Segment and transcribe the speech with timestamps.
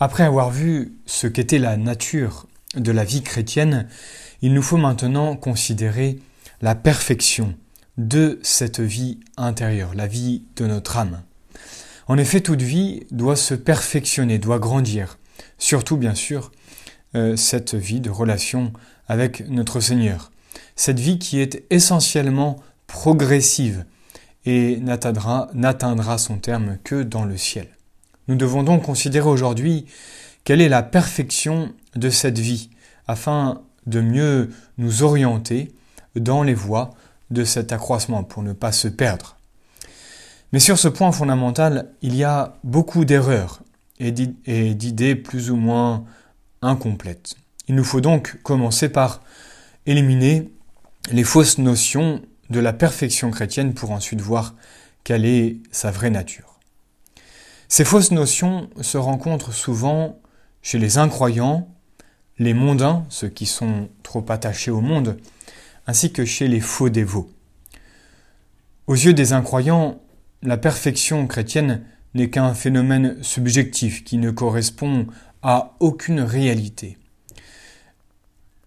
[0.00, 3.88] Après avoir vu ce qu'était la nature de la vie chrétienne,
[4.42, 6.20] il nous faut maintenant considérer
[6.62, 7.54] la perfection
[7.96, 11.22] de cette vie intérieure, la vie de notre âme.
[12.06, 15.18] En effet, toute vie doit se perfectionner, doit grandir,
[15.58, 16.52] surtout bien sûr
[17.16, 18.72] euh, cette vie de relation
[19.08, 20.30] avec notre Seigneur,
[20.76, 23.84] cette vie qui est essentiellement progressive
[24.46, 27.66] et n'atteindra son terme que dans le ciel.
[28.28, 29.86] Nous devons donc considérer aujourd'hui
[30.44, 32.70] quelle est la perfection de cette vie,
[33.06, 35.72] afin de mieux nous orienter
[36.14, 36.90] dans les voies
[37.30, 39.36] de cet accroissement pour ne pas se perdre.
[40.52, 43.62] Mais sur ce point fondamental, il y a beaucoup d'erreurs
[43.98, 46.04] et d'idées plus ou moins
[46.62, 47.34] incomplètes.
[47.66, 49.22] Il nous faut donc commencer par
[49.86, 50.50] éliminer
[51.10, 54.54] les fausses notions de la perfection chrétienne pour ensuite voir
[55.04, 56.57] quelle est sa vraie nature.
[57.68, 60.18] Ces fausses notions se rencontrent souvent
[60.62, 61.68] chez les incroyants,
[62.38, 65.18] les mondains, ceux qui sont trop attachés au monde,
[65.86, 67.30] ainsi que chez les faux dévots.
[68.86, 70.00] Aux yeux des incroyants,
[70.42, 71.84] la perfection chrétienne
[72.14, 75.06] n'est qu'un phénomène subjectif qui ne correspond
[75.42, 76.96] à aucune réalité.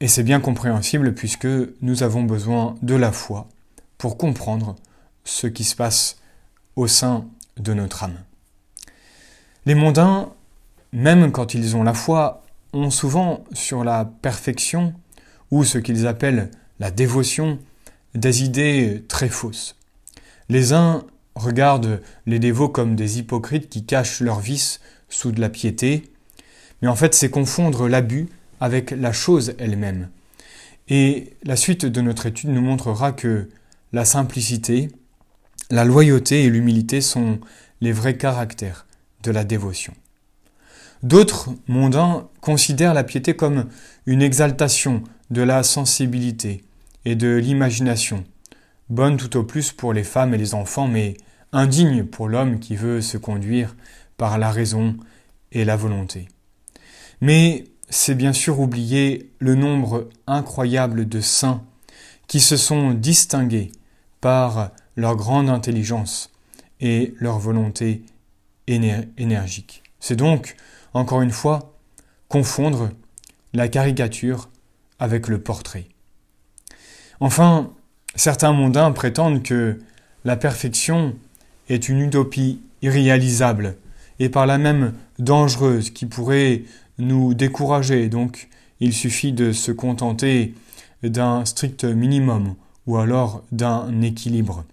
[0.00, 1.48] Et c'est bien compréhensible puisque
[1.80, 3.48] nous avons besoin de la foi
[3.96, 4.76] pour comprendre
[5.24, 6.18] ce qui se passe
[6.76, 8.18] au sein de notre âme.
[9.64, 10.32] Les mondains,
[10.92, 14.92] même quand ils ont la foi, ont souvent sur la perfection,
[15.52, 17.60] ou ce qu'ils appellent la dévotion,
[18.16, 19.76] des idées très fausses.
[20.48, 21.04] Les uns
[21.36, 26.10] regardent les dévots comme des hypocrites qui cachent leurs vices sous de la piété,
[26.80, 28.28] mais en fait c'est confondre l'abus
[28.60, 30.08] avec la chose elle-même.
[30.88, 33.48] Et la suite de notre étude nous montrera que
[33.92, 34.88] la simplicité,
[35.70, 37.38] la loyauté et l'humilité sont
[37.80, 38.86] les vrais caractères
[39.22, 39.94] de la dévotion.
[41.02, 43.66] D'autres mondains considèrent la piété comme
[44.06, 46.62] une exaltation de la sensibilité
[47.04, 48.24] et de l'imagination,
[48.88, 51.14] bonne tout au plus pour les femmes et les enfants, mais
[51.52, 53.74] indigne pour l'homme qui veut se conduire
[54.16, 54.96] par la raison
[55.50, 56.28] et la volonté.
[57.20, 61.62] Mais c'est bien sûr oublier le nombre incroyable de saints
[62.26, 63.72] qui se sont distingués
[64.20, 66.30] par leur grande intelligence
[66.80, 68.02] et leur volonté
[68.66, 69.82] énergique.
[70.00, 70.56] C'est donc,
[70.94, 71.74] encore une fois,
[72.28, 72.90] confondre
[73.52, 74.48] la caricature
[74.98, 75.86] avec le portrait.
[77.20, 77.70] Enfin,
[78.14, 79.78] certains mondains prétendent que
[80.24, 81.14] la perfection
[81.68, 83.76] est une utopie irréalisable
[84.18, 86.62] et par là même dangereuse qui pourrait
[86.98, 88.08] nous décourager.
[88.08, 88.48] Donc,
[88.80, 90.54] il suffit de se contenter
[91.02, 92.54] d'un strict minimum
[92.86, 94.64] ou alors d'un équilibre.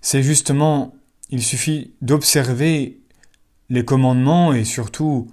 [0.00, 0.94] C'est justement,
[1.30, 3.00] il suffit d'observer
[3.68, 5.28] les commandements et surtout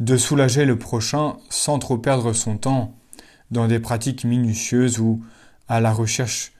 [0.00, 2.94] de soulager le prochain sans trop perdre son temps
[3.50, 5.22] dans des pratiques minutieuses ou
[5.68, 6.52] à la recherche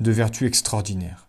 [0.00, 1.28] de vertus extraordinaires.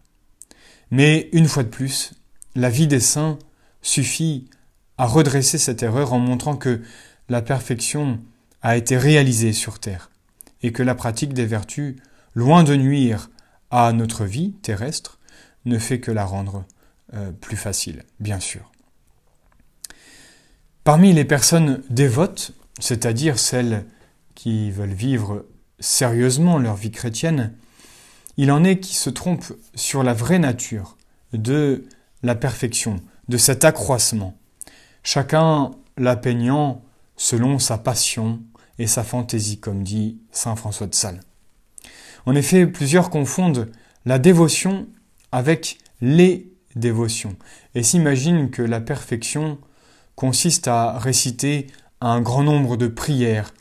[0.92, 2.14] Mais une fois de plus,
[2.56, 3.38] la vie des saints
[3.82, 4.50] suffit
[4.98, 6.82] à redresser cette erreur en montrant que
[7.30, 8.22] la perfection
[8.62, 10.10] a été réalisée sur terre
[10.64, 11.96] et que la pratique des vertus
[12.34, 13.30] loin de nuire
[13.72, 15.20] à notre vie terrestre,
[15.66, 16.66] ne fait que la rendre
[17.16, 18.72] euh, plus facile, bien sûr.
[20.84, 23.86] Parmi les personnes dévotes, c'est-à-dire celles
[24.36, 25.46] qui veulent vivre
[25.80, 27.54] sérieusement leur vie chrétienne,
[28.38, 30.98] il en est qui se trompent sur la vraie nature
[31.34, 31.86] de
[32.22, 32.98] la perfection,
[33.30, 34.38] de cet accroissement,
[35.04, 36.84] chacun la peignant
[37.18, 38.42] selon sa passion
[38.78, 41.22] et sa fantaisie, comme dit Saint François de Sales.
[42.26, 43.72] En effet, plusieurs confondent
[44.06, 44.88] la dévotion
[45.32, 47.36] avec les dévotions
[47.74, 49.58] et s'imaginent que la perfection
[50.16, 51.68] consiste à réciter
[52.02, 53.54] un grand nombre de prières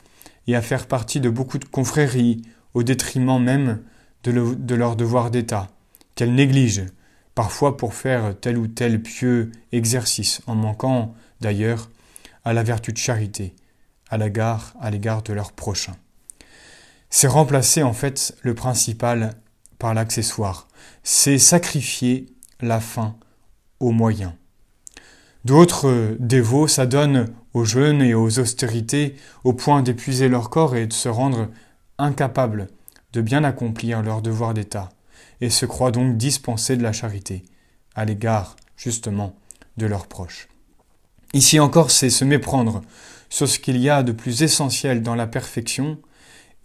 [0.47, 2.41] et à faire partie de beaucoup de confréries
[2.73, 3.81] au détriment même
[4.23, 5.69] de, de leur devoir d'État,
[6.15, 6.85] qu'elles négligent,
[7.33, 11.89] parfois pour faire tel ou tel pieux exercice, en manquant d'ailleurs
[12.43, 13.55] à la vertu de charité,
[14.09, 15.95] à l'égard à l'égard de leurs prochains
[17.17, 19.35] c'est remplacer en fait le principal
[19.79, 20.67] par l'accessoire.
[21.01, 22.25] C'est sacrifier
[22.61, 23.15] la fin
[23.79, 24.35] au moyen.
[25.43, 30.93] D'autres dévots s'adonnent aux jeûnes et aux austérités au point d'épuiser leur corps et de
[30.93, 31.49] se rendre
[31.97, 32.67] incapables
[33.15, 34.89] de bien accomplir leur devoir d'État,
[35.39, 37.45] et se croient donc dispensés de la charité,
[37.95, 39.35] à l'égard, justement,
[39.77, 40.49] de leurs proches.
[41.33, 42.81] Ici encore, c'est se méprendre
[43.29, 45.97] sur ce qu'il y a de plus essentiel dans la perfection,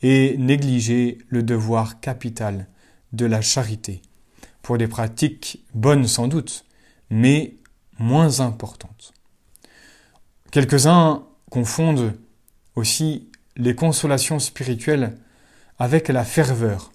[0.03, 2.67] et négliger le devoir capital
[3.13, 4.03] de la charité,
[4.63, 6.65] pour des pratiques bonnes sans doute,
[7.11, 7.55] mais
[7.99, 9.13] moins importantes.
[10.51, 12.15] Quelques-uns confondent
[12.77, 15.17] aussi les consolations spirituelles
[15.79, 16.93] avec la ferveur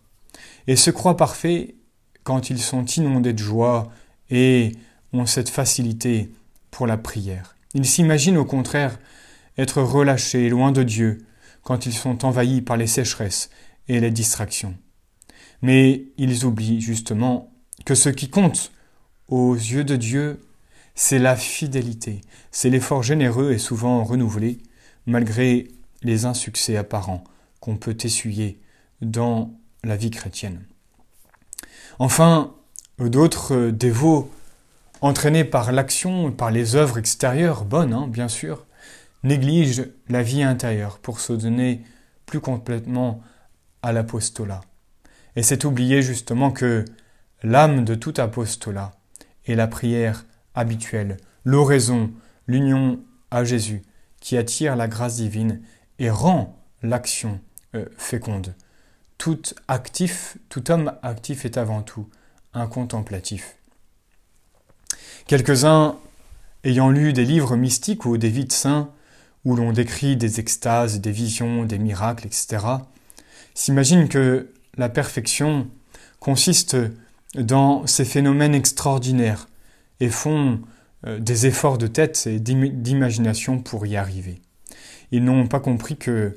[0.68, 1.76] et se croient parfaits
[2.24, 3.92] quand ils sont inondés de joie
[4.30, 4.72] et
[5.14, 6.32] ont cette facilité
[6.72, 7.56] pour la prière.
[7.74, 8.98] Ils s'imaginent au contraire
[9.58, 11.26] être relâchés loin de Dieu
[11.62, 13.50] quand ils sont envahis par les sécheresses
[13.88, 14.76] et les distractions.
[15.62, 17.52] Mais ils oublient justement
[17.83, 18.72] que ce qui compte
[19.27, 20.39] aux yeux de Dieu,
[20.94, 24.60] c'est la fidélité, c'est l'effort généreux et souvent renouvelé,
[25.06, 25.68] malgré
[26.04, 27.24] les insuccès apparents
[27.60, 28.60] qu'on peut essuyer
[29.01, 30.63] dans la vie chrétienne.
[32.00, 32.54] Enfin,
[33.00, 34.31] d'autres dévots,
[35.01, 38.66] entraînés par l'action, par les œuvres extérieures, bonnes hein, bien sûr,
[39.24, 41.81] négligent la vie intérieure pour se donner
[42.25, 43.21] plus complètement
[43.81, 44.62] à l'apostolat.
[45.36, 46.86] Et c'est oublier justement que
[47.45, 48.92] l'âme de tout apostolat
[49.45, 50.25] est la prière
[50.56, 52.12] habituelle, l'oraison,
[52.47, 53.00] l'union
[53.30, 53.83] à Jésus,
[54.19, 55.62] qui attire la grâce divine
[56.00, 57.39] et rend l'action
[57.75, 58.56] euh, féconde.
[59.19, 62.09] Tout actif, tout homme actif est avant tout
[62.56, 63.57] un contemplatif.
[65.27, 65.97] Quelques-uns
[66.63, 68.89] ayant lu des livres mystiques ou des vies de saints,
[69.44, 72.65] où l'on décrit des extases, des visions, des miracles, etc.,
[73.53, 75.69] s'imaginent que la perfection
[76.19, 76.75] consiste
[77.36, 79.48] dans ces phénomènes extraordinaires
[80.00, 80.62] et font
[81.06, 84.42] euh, des efforts de tête et d'imagination pour y arriver.
[85.12, 86.34] Ils n'ont pas compris que,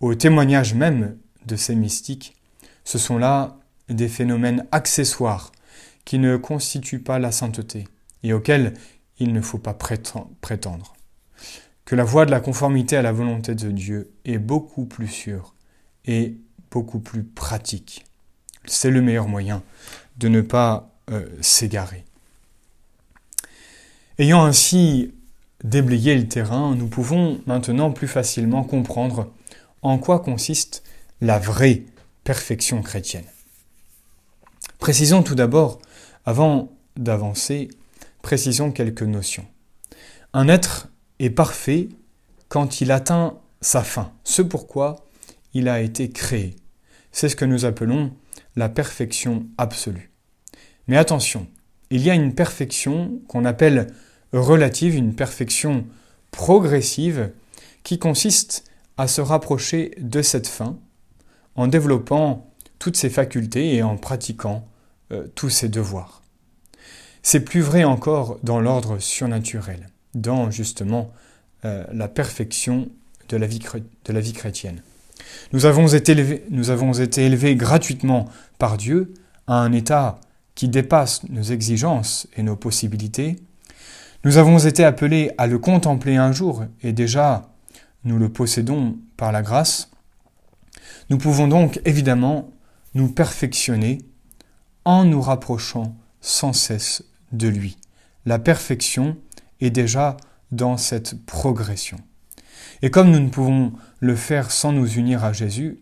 [0.00, 1.16] au témoignage même
[1.46, 2.34] de ces mystiques,
[2.84, 3.58] ce sont là
[3.88, 5.52] des phénomènes accessoires
[6.04, 7.86] qui ne constituent pas la sainteté
[8.22, 8.74] et auxquels
[9.18, 10.94] il ne faut pas prétendre.
[11.84, 15.54] Que la voie de la conformité à la volonté de Dieu est beaucoup plus sûre
[16.06, 16.38] et
[16.70, 18.04] beaucoup plus pratique.
[18.64, 19.62] C'est le meilleur moyen
[20.18, 22.04] de ne pas euh, s'égarer.
[24.18, 25.14] Ayant ainsi
[25.64, 29.32] déblayé le terrain, nous pouvons maintenant plus facilement comprendre
[29.82, 30.82] en quoi consiste
[31.20, 31.82] la vraie
[32.24, 33.24] perfection chrétienne.
[34.78, 35.80] Précisons tout d'abord,
[36.24, 37.68] avant d'avancer,
[38.22, 39.46] précisons quelques notions.
[40.32, 40.88] Un être
[41.18, 41.88] est parfait
[42.48, 45.06] quand il atteint sa fin, ce pourquoi
[45.54, 46.56] il a été créé.
[47.12, 48.12] C'est ce que nous appelons
[48.56, 50.10] la perfection absolue.
[50.88, 51.46] Mais attention,
[51.90, 53.88] il y a une perfection qu'on appelle
[54.32, 55.86] relative, une perfection
[56.30, 57.30] progressive,
[57.82, 58.64] qui consiste
[58.96, 60.78] à se rapprocher de cette fin
[61.54, 64.66] en développant toutes ses facultés et en pratiquant
[65.12, 66.22] euh, tous ses devoirs.
[67.22, 71.12] C'est plus vrai encore dans l'ordre surnaturel, dans justement
[71.64, 72.88] euh, la perfection
[73.28, 73.60] de la, vie,
[74.04, 74.82] de la vie chrétienne.
[75.52, 76.12] Nous avons, été
[77.24, 78.28] élevés, gratuitement
[78.58, 79.12] par Dieu
[79.46, 80.18] à un état
[80.54, 83.36] qui dépasse nos exigences et nos possibilités.
[84.24, 87.50] Nous avons été appelés à le contempler un jour, et déjà
[88.04, 89.90] nous le possédons par la grâce.
[91.10, 92.50] Nous pouvons donc évidemment
[92.94, 93.98] nous perfectionner
[94.84, 97.76] en nous rapprochant sans cesse de lui.
[98.24, 99.16] La perfection
[99.60, 100.16] est déjà
[100.50, 101.98] dans cette progression.
[102.82, 105.80] Et comme nous ne pouvons le faire sans nous unir à Jésus,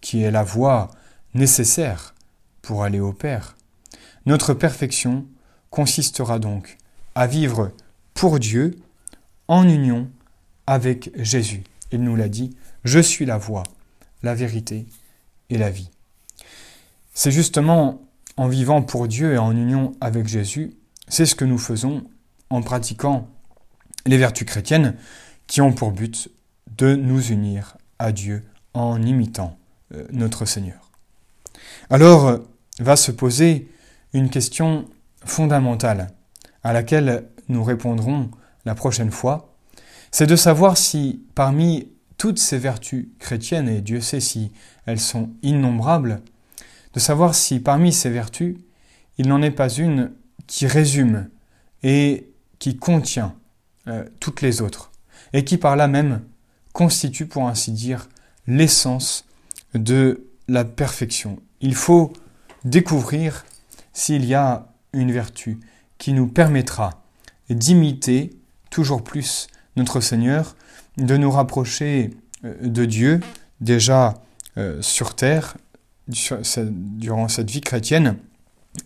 [0.00, 0.90] qui est la voie
[1.34, 2.14] nécessaire
[2.60, 3.56] pour aller au Père,
[4.26, 5.26] notre perfection
[5.70, 6.76] consistera donc
[7.14, 7.72] à vivre
[8.14, 8.76] pour Dieu
[9.48, 10.10] en union
[10.66, 11.64] avec Jésus.
[11.90, 13.64] Il nous l'a dit, je suis la voie,
[14.22, 14.86] la vérité
[15.50, 15.90] et la vie.
[17.14, 18.02] C'est justement
[18.36, 20.74] en vivant pour Dieu et en union avec Jésus,
[21.08, 22.04] c'est ce que nous faisons
[22.50, 23.28] en pratiquant
[24.06, 24.96] les vertus chrétiennes
[25.52, 26.30] qui ont pour but
[26.78, 28.42] de nous unir à Dieu
[28.72, 29.58] en imitant
[29.94, 30.90] euh, notre Seigneur.
[31.90, 32.38] Alors euh,
[32.78, 33.70] va se poser
[34.14, 34.86] une question
[35.26, 36.06] fondamentale
[36.64, 38.30] à laquelle nous répondrons
[38.64, 39.54] la prochaine fois,
[40.10, 44.52] c'est de savoir si parmi toutes ces vertus chrétiennes, et Dieu sait si
[44.86, 46.22] elles sont innombrables,
[46.94, 48.56] de savoir si parmi ces vertus,
[49.18, 50.12] il n'en est pas une
[50.46, 51.28] qui résume
[51.82, 53.34] et qui contient
[53.86, 54.91] euh, toutes les autres,
[55.32, 56.22] et qui par là même
[56.72, 58.08] constitue, pour ainsi dire,
[58.46, 59.24] l'essence
[59.74, 61.38] de la perfection.
[61.60, 62.12] Il faut
[62.64, 63.44] découvrir
[63.92, 65.58] s'il y a une vertu
[65.98, 67.02] qui nous permettra
[67.50, 68.30] d'imiter
[68.70, 69.46] toujours plus
[69.76, 70.56] notre Seigneur,
[70.96, 72.10] de nous rapprocher
[72.44, 73.20] euh, de Dieu
[73.60, 74.14] déjà
[74.58, 75.56] euh, sur terre
[76.08, 78.16] durant cette vie chrétienne,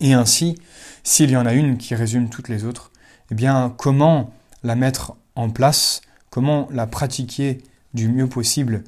[0.00, 0.56] et ainsi,
[1.02, 2.90] s'il y en a une qui résume toutes les autres,
[3.30, 7.58] eh bien, comment la mettre en place, comment la pratiquer
[7.94, 8.84] du mieux possible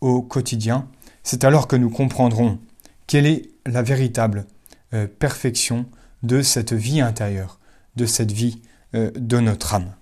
[0.00, 0.88] au quotidien,
[1.22, 2.58] c'est alors que nous comprendrons
[3.06, 4.46] quelle est la véritable
[4.94, 5.86] euh, perfection
[6.22, 7.58] de cette vie intérieure,
[7.96, 8.60] de cette vie
[8.94, 9.92] euh, de notre âme.